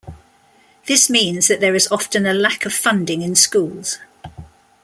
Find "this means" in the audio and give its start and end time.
0.87-1.47